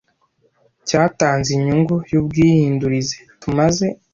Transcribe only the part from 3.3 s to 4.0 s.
Tumaze